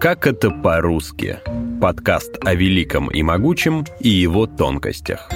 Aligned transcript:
Как 0.00 0.28
это 0.28 0.50
по-русски? 0.52 1.40
Подкаст 1.80 2.38
о 2.44 2.54
великом 2.54 3.08
и 3.08 3.20
могучем 3.24 3.84
и 3.98 4.08
его 4.08 4.46
тонкостях. 4.46 5.28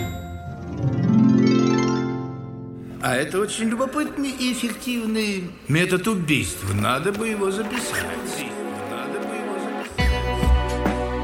А 3.02 3.16
это 3.16 3.40
очень 3.40 3.64
любопытный 3.64 4.30
и 4.30 4.52
эффективный 4.52 5.50
метод 5.66 6.06
убийств. 6.06 6.64
Надо 6.80 7.10
бы 7.10 7.26
его 7.26 7.50
записать. 7.50 8.06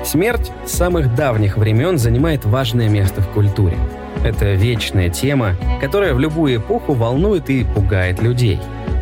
Смерть 0.04 0.50
с 0.66 0.72
самых 0.72 1.14
давних 1.14 1.58
времен 1.58 1.96
занимает 1.96 2.44
важное 2.44 2.88
место 2.88 3.20
в 3.20 3.28
культуре. 3.28 3.78
Это 4.24 4.54
вечная 4.54 5.10
тема, 5.10 5.54
которая 5.80 6.12
в 6.12 6.18
любую 6.18 6.56
эпоху 6.56 6.92
волнует 6.94 7.48
и 7.50 7.64
пугает 7.64 8.20
людей. 8.20 8.58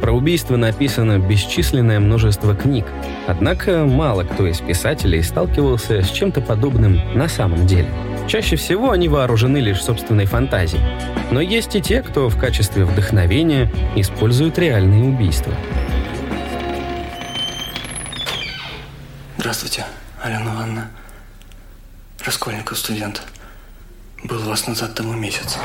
Про 0.07 0.13
убийство 0.13 0.55
написано 0.55 1.19
бесчисленное 1.19 1.99
множество 1.99 2.55
книг, 2.55 2.87
однако 3.27 3.87
мало 3.87 4.23
кто 4.23 4.47
из 4.47 4.61
писателей 4.61 5.21
сталкивался 5.21 6.01
с 6.01 6.11
чем-то 6.11 6.41
подобным 6.43 7.01
на 7.19 7.29
самом 7.29 7.67
деле. 7.67 7.89
Чаще 8.29 8.55
всего 8.55 8.93
они 8.93 9.09
вооружены 9.09 9.57
лишь 9.57 9.83
собственной 9.83 10.27
фантазией. 10.27 10.81
Но 11.33 11.41
есть 11.41 11.75
и 11.75 11.83
те, 11.83 12.03
кто 12.03 12.29
в 12.29 12.39
качестве 12.39 12.85
вдохновения 12.85 13.69
используют 13.97 14.61
реальные 14.61 15.03
убийства. 15.03 15.53
Здравствуйте, 19.39 19.87
Алена 20.23 20.55
Ивановна. 20.55 20.91
Раскольников 22.25 22.79
студент. 22.79 23.23
Был 24.23 24.41
у 24.47 24.51
вас 24.51 24.69
назад 24.69 24.95
тому 24.95 25.15
месяц. 25.15 25.59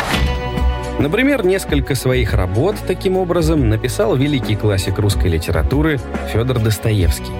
Например, 1.02 1.44
несколько 1.44 1.96
своих 1.96 2.36
работ 2.36 2.76
таким 2.86 3.18
образом 3.18 3.70
написал 3.70 4.16
великий 4.16 4.56
классик 4.56 5.00
русской 5.00 5.30
литературы 5.30 6.00
Федор 6.32 6.60
Достоевский. 6.60 7.32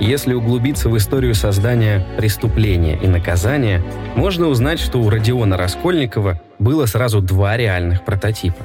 Если 0.00 0.32
углубиться 0.32 0.88
в 0.88 0.96
историю 0.96 1.34
создания 1.34 2.06
«Преступления 2.16 2.96
и 2.96 3.06
наказания», 3.06 3.82
можно 4.14 4.48
узнать, 4.48 4.80
что 4.80 5.00
у 5.00 5.10
Родиона 5.10 5.58
Раскольникова 5.58 6.40
было 6.58 6.86
сразу 6.86 7.20
два 7.20 7.58
реальных 7.58 8.06
прототипа. 8.06 8.64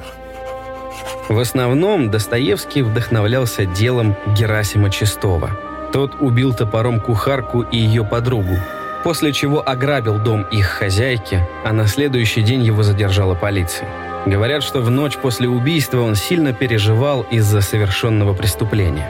В 1.28 1.38
основном 1.38 2.10
Достоевский 2.10 2.80
вдохновлялся 2.80 3.66
делом 3.66 4.16
Герасима 4.38 4.88
Чистова. 4.88 5.50
Тот 5.92 6.14
убил 6.22 6.54
топором 6.54 7.00
кухарку 7.00 7.60
и 7.60 7.76
ее 7.76 8.04
подругу, 8.04 8.56
после 9.04 9.34
чего 9.34 9.62
ограбил 9.68 10.18
дом 10.18 10.46
их 10.50 10.64
хозяйки, 10.64 11.46
а 11.62 11.74
на 11.74 11.86
следующий 11.86 12.40
день 12.40 12.62
его 12.62 12.82
задержала 12.82 13.34
полиция. 13.34 14.05
Говорят, 14.26 14.64
что 14.64 14.80
в 14.80 14.90
ночь 14.90 15.16
после 15.16 15.48
убийства 15.48 16.00
он 16.00 16.16
сильно 16.16 16.52
переживал 16.52 17.22
из-за 17.30 17.60
совершенного 17.60 18.34
преступления. 18.34 19.08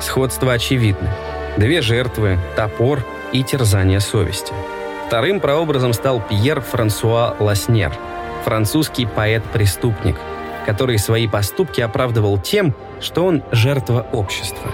Сходство 0.00 0.52
очевидно. 0.52 1.14
Две 1.56 1.80
жертвы, 1.82 2.36
топор 2.56 3.04
и 3.32 3.44
терзание 3.44 4.00
совести. 4.00 4.52
Вторым 5.06 5.38
прообразом 5.38 5.92
стал 5.92 6.20
Пьер 6.20 6.60
Франсуа 6.60 7.36
Ласнер, 7.38 7.96
французский 8.44 9.06
поэт-преступник, 9.06 10.16
который 10.66 10.98
свои 10.98 11.28
поступки 11.28 11.80
оправдывал 11.80 12.36
тем, 12.36 12.74
что 13.00 13.24
он 13.24 13.44
жертва 13.52 14.04
общества. 14.12 14.72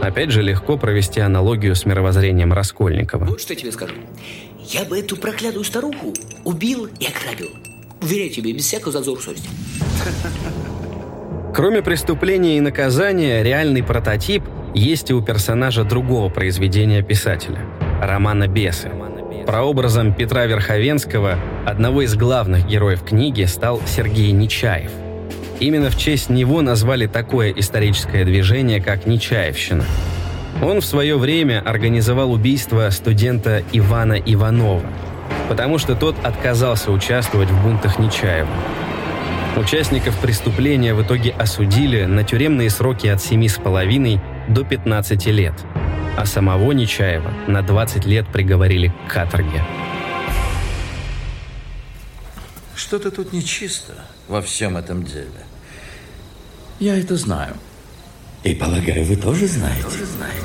Опять 0.00 0.30
же, 0.30 0.40
легко 0.40 0.78
провести 0.78 1.20
аналогию 1.20 1.76
с 1.76 1.84
мировоззрением 1.84 2.54
Раскольникова. 2.54 3.26
Вот 3.26 3.42
что 3.42 3.52
я 3.52 3.60
тебе 3.60 3.72
скажу. 3.72 3.94
Я 4.58 4.84
бы 4.84 4.98
эту 4.98 5.18
проклятую 5.18 5.64
старуху 5.64 6.14
убил 6.44 6.88
и 6.98 7.06
ограбил. 7.06 7.50
Уверяю 8.04 8.28
тебе, 8.28 8.52
без 8.52 8.66
всякого 8.66 8.92
зазора 8.92 9.18
совести. 9.18 9.48
Кроме 11.54 11.80
преступления 11.80 12.58
и 12.58 12.60
наказания, 12.60 13.42
реальный 13.42 13.82
прототип 13.82 14.42
есть 14.74 15.08
и 15.08 15.14
у 15.14 15.22
персонажа 15.22 15.84
другого 15.84 16.28
произведения 16.28 17.00
писателя– 17.02 17.60
романа 18.02 18.46
«Бесы». 18.46 18.90
Прообразом 19.46 20.12
Петра 20.12 20.44
Верховенского, 20.44 21.38
одного 21.64 22.02
из 22.02 22.14
главных 22.14 22.66
героев 22.66 23.02
книги, 23.04 23.44
стал 23.44 23.80
Сергей 23.86 24.32
Нечаев. 24.32 24.90
Именно 25.60 25.88
в 25.88 25.96
честь 25.96 26.28
него 26.28 26.60
назвали 26.60 27.06
такое 27.06 27.52
историческое 27.52 28.26
движение, 28.26 28.82
как 28.82 29.06
Нечаевщина. 29.06 29.84
Он 30.62 30.82
в 30.82 30.84
свое 30.84 31.16
время 31.16 31.62
организовал 31.64 32.32
убийство 32.32 32.90
студента 32.90 33.62
Ивана 33.72 34.18
Иванова– 34.18 34.82
потому 35.48 35.78
что 35.78 35.94
тот 35.94 36.16
отказался 36.24 36.90
участвовать 36.90 37.50
в 37.50 37.62
бунтах 37.62 37.98
Нечаева. 37.98 38.48
Участников 39.56 40.18
преступления 40.18 40.94
в 40.94 41.02
итоге 41.02 41.30
осудили 41.30 42.04
на 42.04 42.24
тюремные 42.24 42.70
сроки 42.70 43.06
от 43.06 43.20
7,5 43.20 44.20
до 44.48 44.64
15 44.64 45.26
лет, 45.26 45.54
а 46.16 46.26
самого 46.26 46.72
Нечаева 46.72 47.32
на 47.46 47.62
20 47.62 48.04
лет 48.04 48.26
приговорили 48.28 48.92
к 49.06 49.12
каторге. 49.12 49.62
Что-то 52.74 53.10
тут 53.10 53.32
нечисто 53.32 53.94
во 54.26 54.42
всем 54.42 54.76
этом 54.76 55.04
деле. 55.04 55.28
Я 56.80 56.98
это 56.98 57.16
знаю. 57.16 57.54
И 58.42 58.54
полагаю, 58.54 59.04
вы 59.04 59.16
тоже 59.16 59.46
знаете. 59.46 59.84
Тоже 59.84 60.04
знаете. 60.04 60.40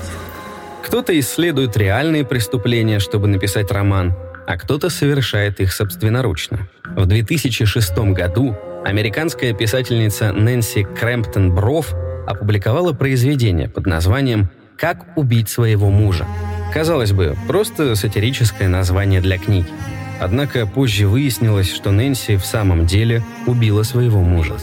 Кто-то 0.86 1.20
исследует 1.20 1.76
реальные 1.76 2.26
преступления, 2.26 3.00
чтобы 3.00 3.28
написать 3.28 3.72
роман– 3.72 4.16
а 4.50 4.58
кто-то 4.58 4.90
совершает 4.90 5.60
их 5.60 5.72
собственноручно. 5.72 6.68
В 6.84 7.06
2006 7.06 7.96
году 8.00 8.58
американская 8.84 9.54
писательница 9.54 10.34
Нэнси 10.34 10.88
Крэмптон 11.00 11.54
Броф 11.54 11.94
опубликовала 12.26 12.94
произведение 12.94 13.70
под 13.70 13.86
названием 13.86 14.50
«Как 14.76 15.06
убить 15.16 15.50
своего 15.50 15.92
мужа». 15.92 16.26
Казалось 16.74 17.12
бы, 17.12 17.38
просто 17.48 17.94
сатирическое 17.94 18.68
название 18.68 19.22
для 19.22 19.38
книги. 19.38 19.68
Однако 20.20 20.66
позже 20.66 21.08
выяснилось, 21.08 21.72
что 21.72 21.92
Нэнси 21.92 22.38
в 22.38 22.46
самом 22.46 22.88
деле 22.88 23.24
убила 23.46 23.84
своего 23.84 24.24
мужа. 24.24 24.56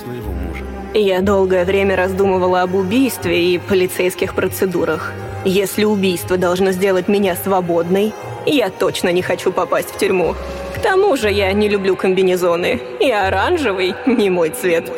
Я 0.95 1.21
долгое 1.21 1.65
время 1.65 1.95
раздумывала 1.95 2.63
об 2.63 2.75
убийстве 2.75 3.55
и 3.55 3.59
полицейских 3.59 4.35
процедурах. 4.35 5.13
Если 5.45 5.85
убийство 5.85 6.37
должно 6.37 6.73
сделать 6.73 7.07
меня 7.07 7.37
свободной, 7.37 8.13
я 8.55 8.71
точно 8.71 9.13
не 9.13 9.23
хочу 9.23 9.53
попасть 9.53 9.91
в 9.91 9.99
тюрьму. 9.99 10.35
К 10.75 10.79
тому 10.81 11.17
же 11.17 11.31
я 11.31 11.53
не 11.53 11.69
люблю 11.69 11.97
комбинезоны, 11.97 12.81
и 13.01 13.11
оранжевый 13.11 13.95
не 14.07 14.31
мой 14.31 14.51
цвет. 14.51 14.91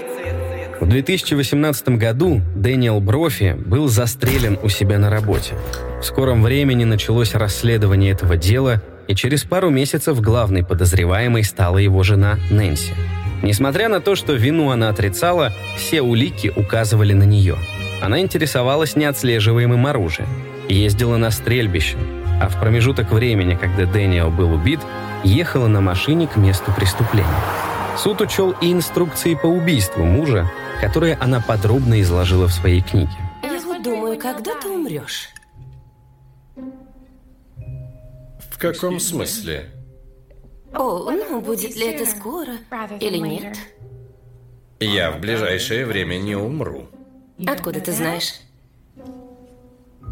В 0.81 0.87
2018 0.87 1.89
году 1.91 2.41
Дэниел 2.55 3.01
Брофи 3.01 3.57
был 3.59 3.89
застрелен 3.89 4.59
у 4.63 4.69
себя 4.69 4.99
на 4.99 5.11
работе. 5.11 5.55
В 6.01 6.05
скором 6.05 6.43
времени 6.43 6.85
началось 6.85 7.35
расследование 7.35 8.13
этого 8.13 8.37
дела, 8.37 8.81
и 9.09 9.15
через 9.15 9.43
пару 9.43 9.71
месяцев 9.71 10.21
главной 10.21 10.65
подозреваемой 10.65 11.43
стала 11.43 11.79
его 11.79 12.03
жена 12.05 12.39
Нэнси. 12.51 12.93
Несмотря 13.43 13.89
на 13.89 14.01
то, 14.01 14.15
что 14.15 14.35
вину 14.35 14.71
она 14.71 14.89
отрицала, 14.89 15.53
все 15.77 16.03
улики 16.03 16.53
указывали 16.55 17.13
на 17.13 17.25
нее. 17.25 17.57
Она 18.01 18.21
интересовалась 18.21 18.95
неотслеживаемым 18.95 19.87
оружием, 19.87 20.29
ездила 20.69 21.17
на 21.17 21.31
стрельбище, 21.31 21.97
а 22.41 22.49
в 22.49 22.59
промежуток 22.60 23.10
времени, 23.10 23.54
когда 23.54 23.87
Дэниел 23.87 24.31
был 24.31 24.53
убит, 24.53 24.81
ехала 25.25 25.66
на 25.66 25.81
машине 25.81 26.26
к 26.26 26.37
месту 26.37 26.72
преступления. 26.72 27.28
Суд 27.97 28.21
учел 28.21 28.54
и 28.60 28.72
инструкции 28.72 29.34
по 29.34 29.47
убийству 29.47 30.04
мужа, 30.04 30.49
которые 30.81 31.16
она 31.16 31.41
подробно 31.41 32.00
изложила 32.00 32.47
в 32.47 32.53
своей 32.53 32.81
книге. 32.81 33.10
Я 33.43 33.60
вот 33.60 33.82
думаю, 33.82 34.19
когда 34.19 34.54
ты 34.54 34.69
умрешь? 34.69 35.31
В 38.50 38.59
каком 38.59 39.00
смысле? 39.00 39.70
О, 40.75 41.10
ну, 41.10 41.41
будет 41.41 41.75
ли 41.76 41.88
это 41.88 42.06
скоро 42.06 42.55
или 43.00 43.19
нет? 43.19 43.56
Я 44.81 45.10
в 45.10 45.20
ближайшее 45.20 45.87
время 45.87 46.19
не 46.19 46.37
умру. 46.37 46.88
Откуда 47.47 47.81
ты 47.81 47.93
знаешь? 47.93 48.34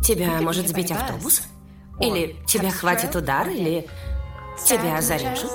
Тебя 0.03 0.41
может 0.41 0.69
сбить 0.69 0.91
автобус? 0.91 1.43
Или 2.01 2.37
тебя 2.47 2.71
хватит 2.71 3.17
удар, 3.17 3.49
или 3.49 3.87
тебя 4.67 5.01
зарежут? 5.01 5.51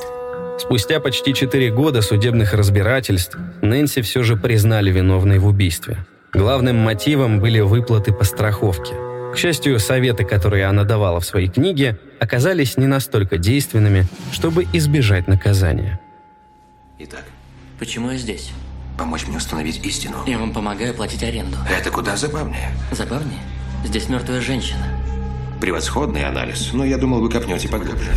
Спустя 0.60 1.00
почти 1.00 1.34
четыре 1.34 1.72
года 1.72 2.02
судебных 2.02 2.54
разбирательств 2.54 3.38
Нэнси 3.62 4.02
все 4.02 4.24
же 4.24 4.36
признали 4.38 4.92
виновной 4.92 5.40
в 5.40 5.48
убийстве. 5.48 6.06
Главным 6.34 6.78
мотивом 6.78 7.40
были 7.40 7.60
выплаты 7.60 8.14
по 8.14 8.24
страховке. 8.24 8.94
К 9.34 9.38
счастью, 9.38 9.80
советы, 9.80 10.24
которые 10.26 10.66
она 10.66 10.84
давала 10.84 11.20
в 11.20 11.26
своей 11.26 11.48
книге, 11.48 11.98
оказались 12.20 12.78
не 12.78 12.88
настолько 12.88 13.38
действенными, 13.38 14.06
чтобы 14.32 14.68
избежать 14.74 15.28
наказания. 15.28 16.00
Итак, 17.00 17.24
Почему 17.80 18.12
я 18.12 18.18
здесь? 18.18 18.52
помочь 18.98 19.26
мне 19.26 19.38
установить 19.38 19.84
истину. 19.84 20.18
Я 20.28 20.38
вам 20.38 20.54
помогаю 20.54 20.94
платить 20.94 21.24
аренду. 21.24 21.58
Это 21.68 21.90
куда 21.90 22.16
забавнее. 22.16 22.70
Забавнее? 22.92 23.40
Здесь 23.84 24.08
мертвая 24.10 24.42
женщина. 24.42 24.86
Превосходный 25.62 26.26
анализ, 26.26 26.72
но 26.74 26.84
я 26.84 26.98
думал, 26.98 27.22
вы 27.22 27.30
копнете 27.30 27.70
поглубже. 27.70 28.10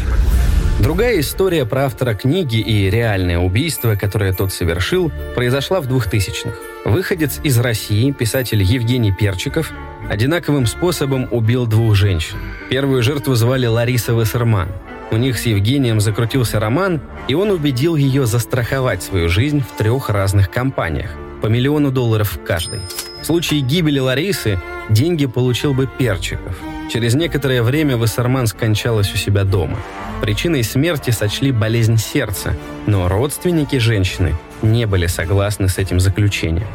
Другая 0.81 1.20
история 1.20 1.64
про 1.64 1.85
автора 1.85 2.14
книги 2.14 2.56
и 2.56 2.91
реальное 2.91 3.38
убийство, 3.38 3.94
которое 3.94 4.32
тот 4.32 4.52
совершил, 4.52 5.12
произошла 5.35 5.81
в 5.81 5.87
2000-х. 5.87 6.50
Выходец 6.85 7.41
из 7.44 7.58
России, 7.58 8.11
писатель 8.11 8.62
Евгений 8.62 9.12
Перчиков, 9.12 9.73
Одинаковым 10.08 10.67
способом 10.67 11.29
убил 11.31 11.67
двух 11.67 11.94
женщин. 11.94 12.37
Первую 12.69 13.02
жертву 13.02 13.35
звали 13.35 13.67
Лариса 13.67 14.14
Вассерман. 14.14 14.69
У 15.11 15.17
них 15.17 15.38
с 15.38 15.46
Евгением 15.46 16.00
закрутился 16.00 16.61
роман, 16.61 17.00
и 17.26 17.35
он 17.35 17.50
убедил 17.50 17.96
ее 17.96 18.26
застраховать 18.26 19.02
свою 19.02 19.29
жизнь 19.29 19.62
в 19.62 19.76
трех 19.79 20.11
разных 20.11 20.50
компаниях, 20.50 21.11
по 21.41 21.46
миллиону 21.46 21.91
долларов 21.91 22.32
в 22.32 22.44
каждой. 22.44 22.81
В 23.23 23.26
случае 23.26 23.61
гибели 23.61 23.99
Ларисы 23.99 24.61
деньги 24.91 25.25
получил 25.25 25.73
бы 25.73 25.87
Перчиков. 25.87 26.55
Через 26.94 27.17
некоторое 27.17 27.64
время 27.64 27.96
Вассерман 27.96 28.46
скончалась 28.46 29.12
у 29.12 29.17
себя 29.17 29.43
дома. 29.43 29.79
Причиной 30.20 30.62
смерти 30.62 31.11
сочли 31.11 31.50
болезнь 31.50 31.96
сердца, 31.96 32.55
но 32.87 33.08
родственники 33.08 33.79
женщины 33.79 34.37
не 34.62 34.87
были 34.87 35.08
согласны 35.08 35.69
с 35.69 35.79
этим 35.79 35.99
заключением. 35.99 36.69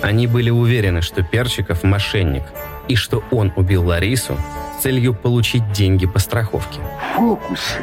Они 0.00 0.28
были 0.28 0.48
уверены, 0.48 1.02
что 1.02 1.24
Перчиков– 1.24 1.82
мошенник, 1.82 2.44
и 2.86 2.94
что 2.94 3.24
он 3.32 3.52
убил 3.56 3.84
Ларису 3.84 4.36
с 4.78 4.82
целью 4.84 5.12
получить 5.12 5.72
деньги 5.72 6.06
по 6.06 6.20
страховке. 6.20 6.78
Фокусы. 7.16 7.82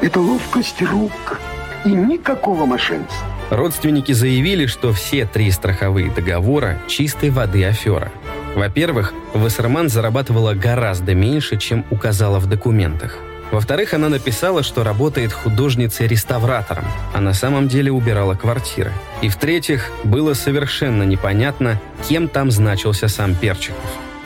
Это 0.00 0.20
ловкость 0.20 0.80
рук 0.82 1.40
и 1.84 1.88
никакого 1.88 2.64
мошенничества. 2.64 3.26
Родственники 3.50 4.12
заявили, 4.12 4.66
что 4.66 4.92
все 4.92 5.26
три 5.26 5.50
страховые 5.50 6.12
договора– 6.12 6.78
чистой 6.86 7.30
воды 7.30 7.64
афера. 7.64 8.12
Во-первых, 8.54 9.12
Вассерман 9.34 9.88
зарабатывала 9.88 10.54
гораздо 10.54 11.14
меньше, 11.14 11.56
чем 11.56 11.84
указала 11.90 12.38
в 12.38 12.46
документах. 12.46 13.18
Во-вторых, 13.50 13.94
она 13.94 14.08
написала, 14.08 14.62
что 14.62 14.84
работает 14.84 15.32
художницей-реставратором, 15.32 16.84
а 17.14 17.20
на 17.20 17.32
самом 17.32 17.68
деле 17.68 17.90
убирала 17.90 18.34
квартиры. 18.34 18.92
И 19.22 19.28
в-третьих, 19.28 19.90
было 20.04 20.34
совершенно 20.34 21.02
непонятно, 21.04 21.80
кем 22.06 22.28
там 22.28 22.50
значился 22.50 23.08
сам 23.08 23.34
Перчиков. 23.34 23.76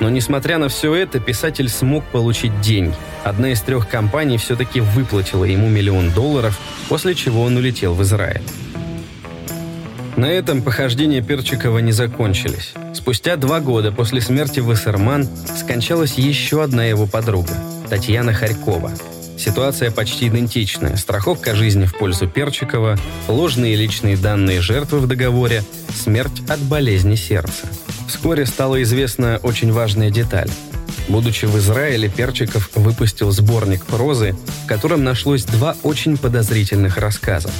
Но 0.00 0.10
несмотря 0.10 0.58
на 0.58 0.68
все 0.68 0.94
это, 0.94 1.20
писатель 1.20 1.68
смог 1.68 2.02
получить 2.04 2.60
деньги. 2.60 2.94
Одна 3.22 3.52
из 3.52 3.60
трех 3.60 3.88
компаний 3.88 4.38
все-таки 4.38 4.80
выплатила 4.80 5.44
ему 5.44 5.68
миллион 5.68 6.10
долларов, 6.10 6.58
после 6.88 7.14
чего 7.14 7.42
он 7.42 7.56
улетел 7.56 7.94
в 7.94 8.02
Израиль. 8.02 8.42
На 10.22 10.26
этом 10.26 10.62
похождения 10.62 11.20
Перчикова 11.20 11.78
не 11.78 11.90
закончились. 11.90 12.74
Спустя 12.94 13.34
два 13.34 13.58
года 13.58 13.90
после 13.90 14.20
смерти 14.20 14.60
Вассерман 14.60 15.28
скончалась 15.58 16.12
еще 16.12 16.62
одна 16.62 16.84
его 16.84 17.08
подруга– 17.08 17.54
Татьяна 17.90 18.32
Харькова. 18.32 18.92
Ситуация 19.36 19.90
почти 19.90 20.28
идентичная. 20.28 20.94
Страховка 20.94 21.56
жизни 21.56 21.86
в 21.86 21.98
пользу 21.98 22.28
Перчикова, 22.28 23.00
ложные 23.26 23.74
личные 23.74 24.16
данные 24.16 24.60
жертвы 24.60 25.00
в 25.00 25.08
договоре, 25.08 25.64
смерть 25.92 26.48
от 26.48 26.60
болезни 26.60 27.16
сердца. 27.16 27.66
Вскоре 28.06 28.46
стала 28.46 28.80
известна 28.84 29.40
очень 29.42 29.72
важная 29.72 30.10
деталь. 30.10 30.50
Будучи 31.08 31.46
в 31.46 31.58
Израиле, 31.58 32.08
Перчиков 32.08 32.70
выпустил 32.76 33.32
сборник 33.32 33.84
прозы, 33.86 34.36
в 34.62 34.68
котором 34.68 35.02
нашлось 35.02 35.42
два 35.42 35.74
очень 35.82 36.16
подозрительных 36.16 36.96
рассказа. 36.98 37.50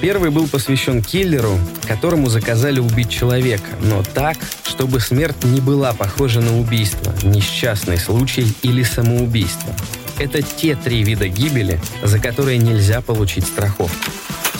Первый 0.00 0.30
был 0.30 0.46
посвящен 0.46 1.02
киллеру, 1.02 1.58
которому 1.88 2.28
заказали 2.28 2.80
убить 2.80 3.10
человека, 3.10 3.68
но 3.80 4.02
так, 4.02 4.36
чтобы 4.64 5.00
смерть 5.00 5.42
не 5.44 5.60
была 5.60 5.94
похожа 5.94 6.40
на 6.40 6.58
убийство, 6.58 7.14
несчастный 7.22 7.98
случай 7.98 8.54
или 8.62 8.82
самоубийство. 8.82 9.74
Это 10.18 10.42
те 10.42 10.76
три 10.76 11.02
вида 11.02 11.28
гибели, 11.28 11.80
за 12.02 12.18
которые 12.18 12.58
нельзя 12.58 13.00
получить 13.00 13.46
страховку. 13.46 14.10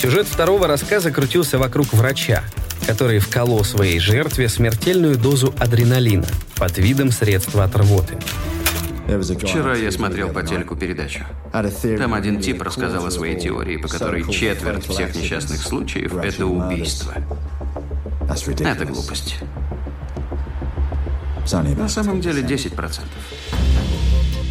Сюжет 0.01 0.27
второго 0.27 0.67
рассказа 0.67 1.11
крутился 1.11 1.59
вокруг 1.59 1.93
врача, 1.93 2.43
который 2.87 3.19
вколол 3.19 3.65
своей 3.65 3.99
жертве 3.99 4.49
смертельную 4.49 5.17
дозу 5.17 5.55
адреналина 5.59 6.27
под 6.57 6.79
видом 6.79 7.11
средства 7.11 7.65
от 7.65 7.77
рвоты. 7.77 8.17
Вчера 9.07 9.77
я 9.77 9.93
смотрел 9.93 10.31
по 10.31 10.43
телеку 10.43 10.75
передачу. 10.75 11.25
Там 11.99 12.15
один 12.15 12.41
тип 12.41 12.61
рассказал 12.63 13.07
о 13.07 13.11
своей 13.11 13.39
теории, 13.39 13.77
по 13.77 13.89
которой 13.89 14.29
четверть 14.31 14.87
всех 14.87 15.15
несчастных 15.15 15.63
случаев– 15.63 16.17
это 16.23 16.47
убийство. 16.47 17.15
Это 18.61 18.85
глупость. 18.85 19.37
На 21.77 21.89
самом 21.89 22.21
деле 22.21 22.43
10%. 22.43 23.01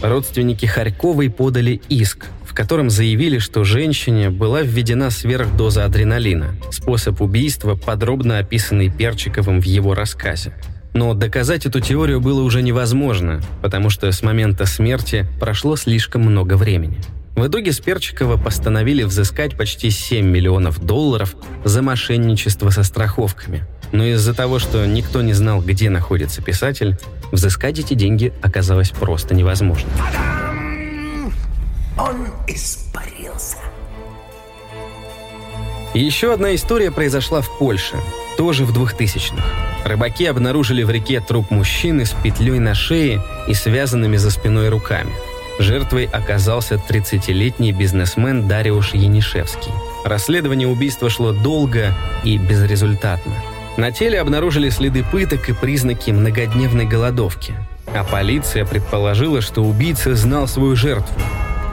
Родственники 0.01 0.65
Харьковой 0.65 1.29
подали 1.29 1.81
иск, 1.89 2.27
в 2.45 2.53
котором 2.53 2.89
заявили, 2.89 3.39
что 3.39 3.63
женщине 3.65 4.29
была 4.29 4.61
введена 4.61 5.09
сверхдоза 5.09 5.83
адреналина, 5.83 6.55
способ 6.71 7.21
убийства, 7.21 7.75
подробно 7.75 8.37
описанный 8.37 8.89
Перчиковым 8.89 9.59
в 9.59 9.65
его 9.65 9.93
рассказе. 9.93 10.53
Но 10.95 11.13
доказать 11.13 11.65
эту 11.65 11.81
теорию 11.81 12.21
было 12.21 12.41
уже 12.41 12.61
невозможно, 12.61 13.41
потому 13.61 13.89
что 13.89 14.09
с 14.09 14.23
момента 14.23 14.65
смерти 14.65 15.27
прошло 15.41 15.75
слишком 15.75 16.21
много 16.21 16.55
времени. 16.55 16.97
В 17.35 17.45
итоге 17.45 17.73
с 17.73 17.81
Перчикова 17.81 18.37
постановили 18.37 19.03
взыскать 19.03 19.57
почти 19.57 19.89
7 19.89 20.25
миллионов 20.25 20.79
долларов 20.79 21.35
за 21.65 21.81
мошенничество 21.81 22.69
со 22.69 22.83
страховками. 22.83 23.65
Но 23.91 24.05
из-за 24.05 24.33
того, 24.33 24.57
что 24.57 24.85
никто 24.85 25.21
не 25.21 25.33
знал, 25.33 25.61
где 25.61 25.89
находится 25.89 26.41
писатель, 26.41 26.97
взыскать 27.33 27.77
эти 27.77 27.93
деньги 27.93 28.31
оказалось 28.41 28.91
просто 28.91 29.35
невозможно. 29.35 29.89
Он 31.97 32.27
испарился. 32.47 33.57
еще 35.93 36.33
одна 36.33 36.55
история 36.55 36.89
произошла 36.89 37.41
в 37.41 37.57
Польше, 37.57 37.97
тоже 38.37 38.65
в 38.65 38.71
2000-х. 38.71 39.43
Рыбаки 39.85 40.25
обнаружили 40.25 40.83
в 40.83 40.89
реке 40.89 41.19
труп 41.21 41.51
мужчины 41.51 42.05
с 42.05 42.11
петлей 42.11 42.59
на 42.59 42.73
шее 42.73 43.21
и 43.47 43.53
связанными 43.53 44.17
за 44.17 44.31
спиной 44.31 44.69
руками. 44.69 45.11
Жертвой 45.59 46.05
оказался 46.05 46.75
30-летний 46.75 47.71
бизнесмен 47.71 48.47
Дариуш 48.47 48.93
Янишевский. 48.93 49.71
Расследование 50.03 50.67
убийства 50.67 51.09
шло 51.09 51.31
долго 51.31 51.93
и 52.23 52.37
безрезультатно. 52.37 53.33
На 53.77 53.91
теле 53.91 54.19
обнаружили 54.19 54.69
следы 54.69 55.03
пыток 55.03 55.49
и 55.49 55.53
признаки 55.53 56.11
многодневной 56.11 56.85
голодовки. 56.85 57.53
А 57.87 58.03
полиция 58.03 58.65
предположила, 58.65 59.41
что 59.41 59.61
убийца 59.61 60.15
знал 60.15 60.47
свою 60.47 60.75
жертву. 60.75 61.15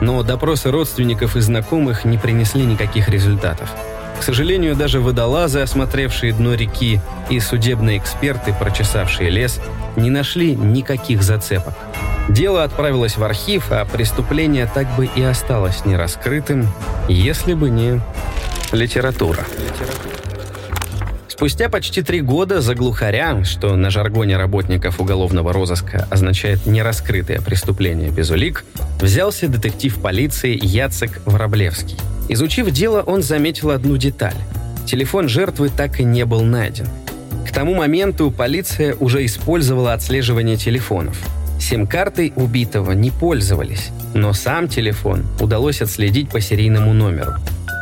Но 0.01 0.21
допросы 0.23 0.71
родственников 0.71 1.35
и 1.35 1.41
знакомых 1.41 2.05
не 2.05 2.17
принесли 2.17 2.65
никаких 2.65 3.09
результатов. 3.09 3.69
К 4.19 4.23
сожалению, 4.23 4.75
даже 4.75 4.99
водолазы, 4.99 5.59
осмотревшие 5.59 6.33
дно 6.33 6.53
реки, 6.53 6.99
и 7.29 7.39
судебные 7.39 7.97
эксперты, 7.97 8.53
прочесавшие 8.57 9.29
лес, 9.29 9.59
не 9.95 10.09
нашли 10.09 10.55
никаких 10.55 11.23
зацепок. 11.23 11.73
Дело 12.29 12.63
отправилось 12.63 13.17
в 13.17 13.23
архив, 13.23 13.71
а 13.71 13.85
преступление 13.85 14.69
так 14.73 14.87
бы 14.95 15.09
и 15.13 15.21
осталось 15.21 15.85
нераскрытым, 15.85 16.67
если 17.09 17.53
бы 17.53 17.69
не 17.69 17.99
литература. 18.71 19.43
Спустя 21.27 21.67
почти 21.67 22.01
три 22.01 22.21
года 22.21 22.61
за 22.61 22.75
глухаря, 22.75 23.43
что 23.43 23.75
на 23.75 23.89
жаргоне 23.89 24.37
работников 24.37 25.01
уголовного 25.01 25.51
розыска 25.51 26.07
означает 26.09 26.65
нераскрытое 26.65 27.41
преступление 27.41 28.11
без 28.11 28.29
улик, 28.29 28.63
взялся 29.01 29.49
детектив 29.49 29.99
полиции 30.01 30.57
Яцек 30.63 31.21
Враблевский. 31.25 31.97
Изучив 32.29 32.71
дело, 32.71 33.01
он 33.01 33.21
заметил 33.21 33.71
одну 33.71 33.97
деталь. 33.97 34.35
Телефон 34.85 35.27
жертвы 35.27 35.69
так 35.69 35.99
и 35.99 36.03
не 36.03 36.25
был 36.25 36.43
найден. 36.43 36.87
К 37.47 37.51
тому 37.51 37.75
моменту 37.75 38.31
полиция 38.31 38.95
уже 38.95 39.25
использовала 39.25 39.93
отслеживание 39.93 40.57
телефонов. 40.57 41.17
Сим-картой 41.59 42.33
убитого 42.35 42.91
не 42.91 43.11
пользовались, 43.11 43.89
но 44.13 44.33
сам 44.33 44.67
телефон 44.67 45.25
удалось 45.39 45.81
отследить 45.81 46.29
по 46.29 46.41
серийному 46.41 46.93
номеру. 46.93 47.33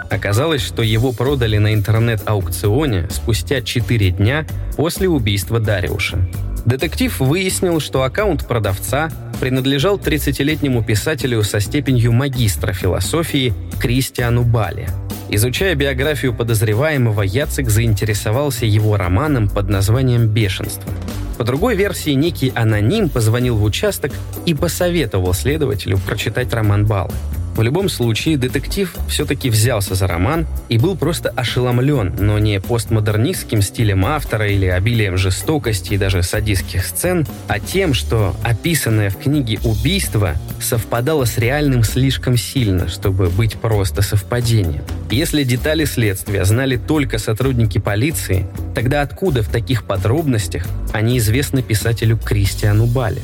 Оказалось, 0.10 0.62
что 0.62 0.83
его 0.83 1.13
продали 1.13 1.57
на 1.57 1.74
интернет-аукционе 1.74 3.07
спустя 3.10 3.62
4 3.62 4.12
дня 4.12 4.45
после 4.75 5.07
убийства 5.07 5.60
Дариуша. 5.60 6.19
Детектив 6.65 7.20
выяснил, 7.20 7.80
что 7.80 8.03
аккаунт 8.03 8.48
продавца 8.48 9.10
принадлежал 9.39 9.98
30-летнему 9.98 10.84
писателю 10.84 11.44
со 11.44 11.60
степенью 11.60 12.12
магистра 12.12 12.74
философии 12.74 13.53
Кристиану 13.80 14.44
Бали. 14.44 14.88
Изучая 15.30 15.75
биографию 15.75 16.34
подозреваемого, 16.34 17.24
Яцек 17.24 17.70
заинтересовался 17.70 18.65
его 18.65 18.98
романом 18.98 19.50
под 19.50 19.70
названием 19.70 20.27
«Бешенство». 20.27 20.91
По 21.38 21.44
другой 21.44 21.75
версии, 21.75 22.12
некий 22.12 22.51
аноним 22.53 23.10
позвонил 23.10 23.56
в 23.56 23.63
участок 23.63 24.12
и 24.46 24.53
посоветовал 24.53 25.34
следователю 25.34 25.98
прочитать 25.98 26.53
роман 26.53 26.86
Балы. 26.86 27.13
В 27.55 27.62
любом 27.62 27.89
случае, 27.89 28.38
детектив 28.38 28.96
все-таки 29.10 29.50
взялся 29.50 29.93
за 29.93 30.08
роман 30.08 30.48
и 30.70 30.77
был 30.77 30.96
просто 30.96 31.29
ошеломлен, 31.29 32.15
но 32.17 32.39
не 32.39 32.62
постмодернистским 32.62 33.62
стилем 33.62 34.05
автора 34.05 34.48
или 34.48 34.65
обилием 34.67 35.17
жестокости 35.17 35.93
и 35.93 35.98
даже 35.98 36.24
садистских 36.24 36.86
сцен, 36.86 37.27
а 37.48 37.60
тем, 37.60 37.93
что 37.93 38.36
описанное 38.43 39.10
в 39.10 39.17
книге 39.17 39.60
убийство 39.63 40.36
совпадало 40.62 41.25
с 41.25 41.38
реальным 41.38 41.84
слишком 41.84 42.38
сильно, 42.38 42.88
чтобы 42.88 43.29
быть 43.29 43.58
просто 43.58 44.01
совпадением. 44.01 44.84
Если 45.10 45.43
детали 45.43 45.84
следствия 45.84 46.46
знали 46.46 46.77
только 46.77 47.17
сотрудники 47.17 47.79
полиции, 47.79 48.48
тогда 48.74 49.01
откуда 49.01 49.43
в 49.43 49.50
таких 49.50 49.84
подробностях 49.84 50.65
они 50.93 51.17
известны 51.17 51.62
писателю 51.62 52.17
Кристиану 52.17 52.86
Бале? 52.86 53.22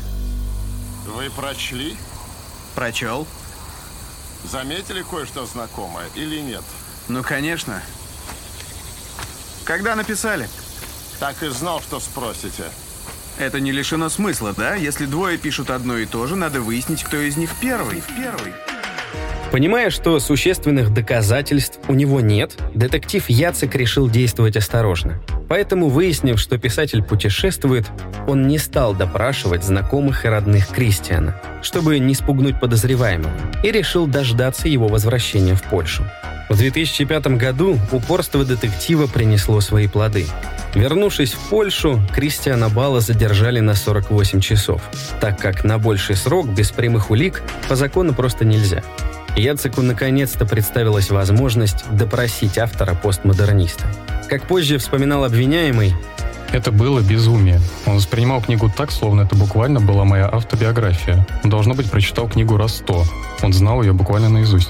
Вы 1.15 1.29
прочли? 1.29 1.96
Прочел. 2.75 3.25
Заметили 4.50 5.04
кое-что 5.04 5.46
знакомое 5.46 6.06
или 6.16 6.39
нет? 6.39 6.63
Ну, 7.10 7.22
конечно. 7.22 7.82
Когда 9.66 9.96
написали? 9.96 10.48
Так 11.20 11.44
и 11.44 11.50
знал, 11.50 11.82
что 11.82 12.00
спросите. 12.00 12.63
Это 13.38 13.60
не 13.60 13.72
лишено 13.72 14.08
смысла, 14.10 14.54
да? 14.56 14.75
Если 14.75 15.06
двое 15.06 15.38
пишут 15.38 15.70
одно 15.70 15.98
и 15.98 16.06
то 16.06 16.25
же, 16.27 16.36
надо 16.36 16.62
выяснить, 16.62 17.04
кто 17.04 17.18
из 17.18 17.36
них 17.36 17.51
первый. 17.60 18.01
Первый. 18.18 18.54
Понимая, 19.51 19.89
что 19.89 20.20
существенных 20.20 20.94
доказательств 20.94 21.80
у 21.88 21.94
него 21.94 22.22
нет, 22.22 22.58
детектив 22.74 23.30
Яцек 23.30 23.75
решил 23.75 24.10
действовать 24.10 24.56
осторожно. 24.56 25.22
Поэтому, 25.50 25.89
выяснив, 25.89 26.39
что 26.39 26.58
писатель 26.58 27.04
путешествует, 27.04 27.86
он 28.27 28.48
не 28.48 28.58
стал 28.58 28.94
допрашивать 28.94 29.63
знакомых 29.63 30.25
и 30.25 30.27
родных 30.27 30.68
Кристиана, 30.68 31.39
чтобы 31.62 32.00
не 32.00 32.13
спугнуть 32.13 32.60
подозреваемого, 32.60 33.32
и 33.63 33.72
решил 33.72 34.08
дождаться 34.08 34.68
его 34.68 34.88
возвращения 34.88 35.56
в 35.56 35.63
Польшу. 35.63 36.04
В 36.50 36.58
2005 36.58 37.27
году 37.38 37.77
упорство 37.92 38.46
детектива 38.46 39.08
принесло 39.08 39.60
свои 39.60 39.88
плоды. 39.88 40.25
Вернувшись 40.75 41.34
в 41.34 41.50
Польшу, 41.50 42.01
Кристиана 42.13 42.70
Бала 42.70 43.01
задержали 43.01 43.60
на 43.60 43.74
48 43.74 44.39
часов, 44.39 44.82
так 45.20 45.39
как 45.39 45.63
на 45.63 45.77
больший 45.77 46.16
срок 46.16 46.48
без 46.48 46.72
прямых 46.72 47.10
улик 47.10 47.42
по 47.68 47.75
закону 47.75 48.13
просто 48.13 48.46
нельзя. 48.46 48.84
Яцеку 49.36 49.82
наконец-то 49.82 50.46
представилась 50.46 51.10
возможность 51.10 51.86
допросить 51.92 52.58
автора 52.58 52.96
постмодерниста. 52.96 53.86
Как 54.27 54.46
позже 54.46 54.77
вспоминал 54.77 55.24
обвиняемый, 55.24 55.96
это 56.51 56.72
было 56.72 57.01
безумие. 57.01 57.62
Он 57.86 57.96
воспринимал 57.96 58.41
книгу 58.41 58.69
так, 58.75 58.91
словно 58.91 59.22
это 59.22 59.36
буквально 59.36 59.79
была 59.79 60.03
моя 60.03 60.27
автобиография. 60.27 61.25
Он, 61.43 61.50
должно 61.50 61.74
быть, 61.74 61.89
прочитал 61.89 62.27
книгу 62.27 62.57
раз 62.57 62.77
сто. 62.77 63.05
Он 63.41 63.53
знал 63.53 63.81
ее 63.81 63.93
буквально 63.93 64.29
наизусть. 64.29 64.69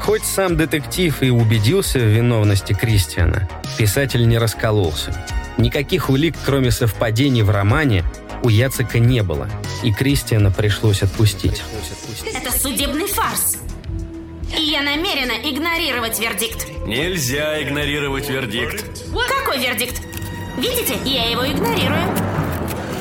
Хоть 0.00 0.24
сам 0.24 0.56
детектив 0.56 1.22
и 1.22 1.30
убедился 1.30 1.98
в 1.98 2.04
виновности 2.04 2.72
Кристиана, 2.72 3.48
писатель 3.76 4.26
не 4.26 4.38
раскололся. 4.38 5.14
Никаких 5.58 6.08
улик, 6.08 6.34
кроме 6.44 6.70
совпадений 6.70 7.42
в 7.42 7.50
романе, 7.50 8.04
у 8.42 8.48
Яцека 8.48 8.98
не 8.98 9.22
было, 9.22 9.48
и 9.82 9.92
Кристиана 9.92 10.50
пришлось 10.50 11.02
отпустить. 11.02 11.62
Это 12.24 12.56
судебный 12.56 13.06
фарс. 13.06 13.58
И 14.56 14.60
я 14.62 14.82
намерена 14.82 15.32
игнорировать 15.32 16.18
вердикт. 16.18 16.66
Нельзя 16.86 17.62
игнорировать 17.62 18.28
вердикт. 18.30 19.04
Какой 19.28 19.58
вердикт? 19.60 20.00
Видите, 20.56 20.94
я 21.04 21.30
его 21.30 21.46
игнорирую. 21.46 22.14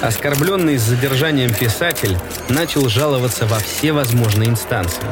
Оскорбленный 0.02 0.78
с 0.78 0.82
задержанием 0.82 1.54
писатель 1.54 2.18
начал 2.50 2.88
жаловаться 2.90 3.46
во 3.46 3.58
все 3.60 3.94
возможные 3.94 4.50
инстанции. 4.50 5.04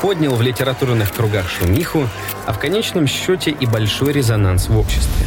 Поднял 0.00 0.34
в 0.34 0.42
литературных 0.42 1.12
кругах 1.12 1.50
шумиху, 1.50 2.08
а 2.46 2.52
в 2.52 2.58
конечном 2.58 3.06
счете 3.06 3.50
и 3.50 3.66
большой 3.66 4.12
резонанс 4.12 4.68
в 4.68 4.78
обществе. 4.78 5.26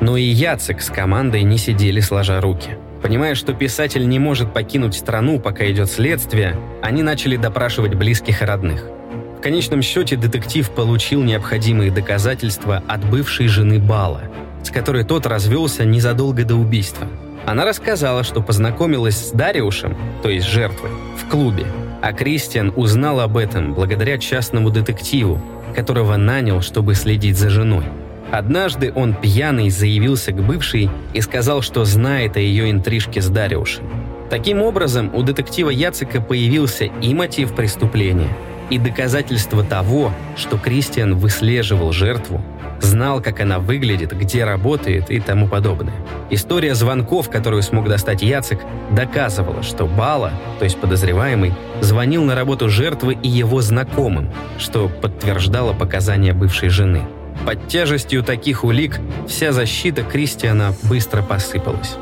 Но 0.00 0.16
и 0.16 0.22
Яцек 0.22 0.80
с 0.80 0.88
командой 0.88 1.42
не 1.42 1.58
сидели 1.58 2.00
сложа 2.00 2.40
руки. 2.40 2.78
Понимая, 3.02 3.34
что 3.34 3.52
писатель 3.52 4.08
не 4.08 4.18
может 4.18 4.54
покинуть 4.54 4.94
страну, 4.94 5.38
пока 5.38 5.70
идет 5.70 5.90
следствие, 5.90 6.56
они 6.82 7.02
начали 7.02 7.36
допрашивать 7.36 7.94
близких 7.94 8.40
и 8.40 8.44
родных– 8.44 8.84
в 9.40 9.42
конечном 9.42 9.80
счете 9.80 10.16
детектив 10.16 10.68
получил 10.68 11.22
необходимые 11.22 11.90
доказательства 11.90 12.82
от 12.86 13.02
бывшей 13.08 13.48
жены 13.48 13.78
Бала, 13.78 14.24
с 14.62 14.68
которой 14.68 15.02
тот 15.02 15.24
развелся 15.24 15.86
незадолго 15.86 16.44
до 16.44 16.56
убийства. 16.56 17.08
Она 17.46 17.64
рассказала, 17.64 18.22
что 18.22 18.42
познакомилась 18.42 19.16
с 19.16 19.30
Дариушем, 19.30 19.96
то 20.22 20.28
есть 20.28 20.46
жертвой, 20.46 20.90
в 21.16 21.26
клубе, 21.30 21.64
а 22.02 22.12
Кристиан 22.12 22.70
узнал 22.76 23.18
об 23.18 23.38
этом 23.38 23.72
благодаря 23.72 24.18
частному 24.18 24.68
детективу, 24.68 25.40
которого 25.74 26.18
нанял, 26.18 26.60
чтобы 26.60 26.94
следить 26.94 27.38
за 27.38 27.48
женой. 27.48 27.86
Однажды 28.30 28.92
он 28.94 29.14
пьяный 29.14 29.70
заявился 29.70 30.32
к 30.32 30.42
бывшей 30.42 30.90
и 31.14 31.22
сказал, 31.22 31.62
что 31.62 31.86
знает 31.86 32.36
о 32.36 32.40
ее 32.40 32.70
интрижке 32.70 33.22
с 33.22 33.30
Дариушем. 33.30 33.84
Таким 34.28 34.60
образом, 34.60 35.10
у 35.14 35.22
детектива 35.22 35.70
Яцика 35.70 36.20
появился 36.20 36.84
и 36.84 37.14
мотив 37.14 37.54
преступления– 37.54 38.28
и 38.70 38.78
доказательство 38.78 39.64
того, 39.64 40.12
что 40.36 40.56
Кристиан 40.56 41.16
выслеживал 41.16 41.92
жертву, 41.92 42.42
знал, 42.80 43.20
как 43.20 43.40
она 43.40 43.58
выглядит, 43.58 44.16
где 44.16 44.44
работает 44.44 45.10
и 45.10 45.20
тому 45.20 45.48
подобное. 45.48 45.94
История 46.30 46.74
звонков, 46.74 47.28
которую 47.28 47.62
смог 47.62 47.88
достать 47.88 48.22
Яцек, 48.22 48.60
доказывала, 48.92 49.62
что 49.62 49.86
Бала, 49.86 50.32
то 50.58 50.64
есть 50.64 50.78
подозреваемый, 50.78 51.52
звонил 51.80 52.24
на 52.24 52.34
работу 52.34 52.68
жертвы 52.68 53.18
и 53.22 53.28
его 53.28 53.60
знакомым, 53.60 54.30
что 54.58 54.88
подтверждало 54.88 55.72
показания 55.72 56.32
бывшей 56.32 56.68
жены. 56.68 57.02
Под 57.46 57.68
тяжестью 57.68 58.22
таких 58.22 58.64
улик 58.64 59.00
вся 59.26 59.52
защита 59.52 60.02
Кристиана 60.02 60.74
быстро 60.84 61.22
посыпалась. 61.22 61.96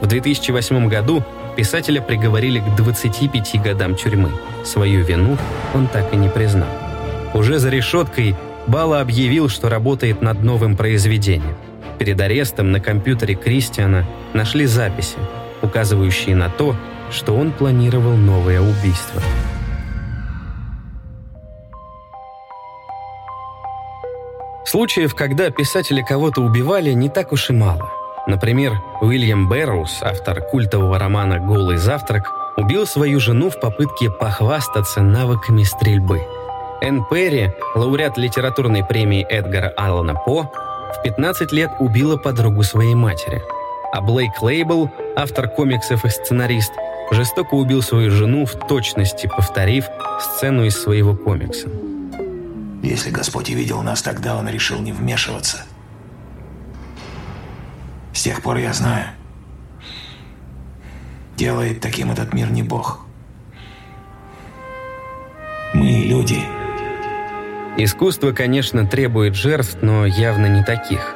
В 0.00 0.06
2008 0.06 0.88
году 0.88 1.22
Писателя 1.60 2.00
приговорили 2.00 2.60
к 2.60 2.74
25 2.74 3.60
годам 3.62 3.94
тюрьмы. 3.94 4.30
Свою 4.64 5.04
вину 5.04 5.36
он 5.74 5.88
так 5.88 6.10
и 6.14 6.16
не 6.16 6.30
признал. 6.30 6.70
Уже 7.34 7.58
за 7.58 7.68
решеткой 7.68 8.34
Бала 8.66 9.02
объявил, 9.02 9.50
что 9.50 9.68
работает 9.68 10.22
над 10.22 10.42
новым 10.42 10.74
произведением. 10.74 11.54
Перед 11.98 12.18
арестом 12.18 12.72
на 12.72 12.80
компьютере 12.80 13.34
Кристиана 13.34 14.06
нашли 14.32 14.64
записи, 14.64 15.18
указывающие 15.60 16.34
на 16.34 16.48
то, 16.48 16.74
что 17.10 17.36
он 17.36 17.52
планировал 17.52 18.16
новое 18.16 18.62
убийство. 18.62 19.20
Случаев, 24.64 25.14
когда 25.14 25.50
писатели 25.50 26.00
кого-то 26.00 26.40
убивали, 26.40 26.92
не 26.92 27.10
так 27.10 27.32
уж 27.32 27.50
и 27.50 27.52
мало– 27.52 27.92
Например, 28.26 28.80
Уильям 29.00 29.48
Бэрроуз, 29.48 30.02
автор 30.02 30.42
культового 30.42 30.98
романа 30.98 31.38
«Голый 31.38 31.78
завтрак», 31.78 32.30
убил 32.56 32.86
свою 32.86 33.20
жену 33.20 33.50
в 33.50 33.58
попытке 33.58 34.10
похвастаться 34.10 35.00
навыками 35.00 35.62
стрельбы. 35.62 36.20
Энн 36.82 37.04
Перри, 37.10 37.52
лауреат 37.74 38.18
литературной 38.18 38.84
премии 38.84 39.26
Эдгара 39.28 39.72
Аллана 39.76 40.14
По, 40.14 40.42
в 40.42 41.02
15 41.02 41.52
лет 41.52 41.70
убила 41.78 42.16
подругу 42.16 42.62
своей 42.62 42.94
матери. 42.94 43.42
А 43.92 44.00
Блейк 44.00 44.40
Лейбл, 44.42 44.90
автор 45.16 45.48
комиксов 45.48 46.04
и 46.04 46.08
сценарист, 46.08 46.72
жестоко 47.10 47.54
убил 47.54 47.82
свою 47.82 48.10
жену 48.10 48.46
в 48.46 48.52
точности, 48.52 49.26
повторив 49.26 49.86
сцену 50.20 50.64
из 50.64 50.80
своего 50.80 51.16
комикса. 51.16 51.68
Если 52.82 53.10
Господь 53.10 53.50
и 53.50 53.54
видел 53.54 53.82
нас 53.82 54.02
тогда, 54.02 54.36
Он 54.36 54.48
решил 54.48 54.78
не 54.78 54.92
вмешиваться– 54.92 55.64
с 58.12 58.22
тех 58.22 58.42
пор 58.42 58.58
я 58.58 58.72
знаю. 58.72 59.06
Делает 61.36 61.80
таким 61.80 62.10
этот 62.10 62.34
мир 62.34 62.50
не 62.50 62.62
Бог. 62.62 63.00
Мы 65.72 66.04
люди. 66.04 66.40
Искусство, 67.76 68.32
конечно, 68.32 68.86
требует 68.86 69.34
жертв, 69.34 69.78
но 69.80 70.04
явно 70.04 70.46
не 70.46 70.64
таких. 70.64 71.14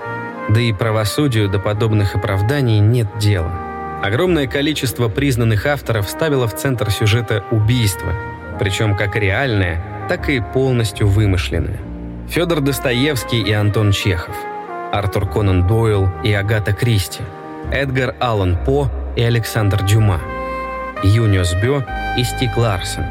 Да 0.48 0.60
и 0.60 0.72
правосудию 0.72 1.48
до 1.48 1.58
подобных 1.58 2.14
оправданий 2.14 2.78
нет 2.78 3.08
дела. 3.18 3.52
Огромное 4.02 4.46
количество 4.46 5.08
признанных 5.08 5.66
авторов 5.66 6.08
ставило 6.08 6.46
в 6.46 6.54
центр 6.54 6.90
сюжета 6.90 7.44
убийство, 7.50 8.12
причем 8.58 8.96
как 8.96 9.16
реальное, 9.16 10.06
так 10.08 10.28
и 10.28 10.40
полностью 10.40 11.08
вымышленное. 11.08 11.80
Федор 12.28 12.60
Достоевский 12.60 13.42
и 13.42 13.52
Антон 13.52 13.92
Чехов– 13.92 14.36
Артур 14.94 15.28
Конан 15.28 15.66
Дойл 15.66 16.08
и 16.22 16.32
Агата 16.32 16.72
Кристи, 16.72 17.20
Эдгар 17.72 18.14
Аллан 18.20 18.56
По 18.64 18.88
и 19.16 19.22
Александр 19.22 19.82
Дюма, 19.82 20.20
Юниус 21.02 21.52
Бё 21.54 21.82
и 22.16 22.22
Стик 22.22 22.56
Ларсен. 22.56 23.04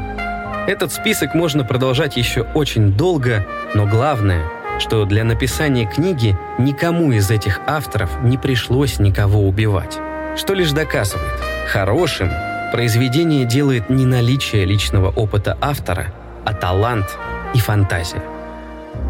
Этот 0.66 0.92
список 0.92 1.34
можно 1.34 1.62
продолжать 1.62 2.16
еще 2.16 2.46
очень 2.54 2.94
долго, 2.94 3.44
но 3.74 3.84
главное, 3.86 4.44
что 4.78 5.04
для 5.04 5.24
написания 5.24 5.84
книги 5.84 6.38
никому 6.58 7.12
из 7.12 7.30
этих 7.30 7.60
авторов 7.66 8.10
не 8.22 8.38
пришлось 8.38 8.98
никого 8.98 9.46
убивать. 9.46 9.98
Что 10.38 10.54
лишь 10.54 10.72
доказывает, 10.72 11.38
хорошим 11.68 12.30
произведение 12.72 13.44
делает 13.44 13.90
не 13.90 14.06
наличие 14.06 14.64
личного 14.64 15.10
опыта 15.10 15.58
автора, 15.60 16.06
а 16.46 16.54
талант 16.54 17.18
и 17.52 17.58
фантазия. 17.58 18.22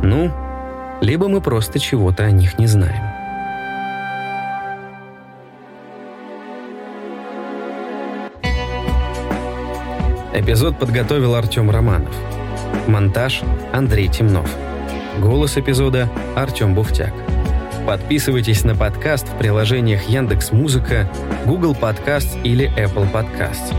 Ну, 0.02 0.32
либо 1.04 1.28
мы 1.28 1.42
просто 1.42 1.78
чего-то 1.78 2.24
о 2.24 2.30
них 2.30 2.58
не 2.58 2.66
знаем. 2.66 3.04
Эпизод 10.32 10.78
подготовил 10.78 11.34
Артем 11.34 11.70
Романов. 11.70 12.14
Монтаж– 12.86 13.42
Андрей 13.72 14.08
Темнов. 14.08 14.50
Голос 15.20 15.58
эпизода– 15.58 16.08
Артем 16.36 16.74
Буфтяк. 16.74 17.12
Подписывайтесь 17.86 18.64
на 18.64 18.74
подкаст 18.74 19.28
в 19.28 19.36
приложениях 19.36 20.08
Яндекс 20.08 20.52
Музыка, 20.52 21.08
Google 21.44 21.74
Подкаст 21.74 22.36
или 22.44 22.72
Apple 22.78 23.10
Подкаст. 23.10 23.74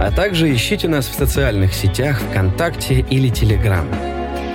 А 0.00 0.10
также 0.10 0.52
ищите 0.52 0.88
нас 0.88 1.06
в 1.08 1.14
социальных 1.14 1.74
сетях 1.74 2.20
ВКонтакте 2.20 3.00
или 3.00 3.28
Телеграм. 3.28 3.86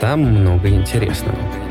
Там 0.02 0.22
много 0.22 0.70
интересного. 0.70 1.65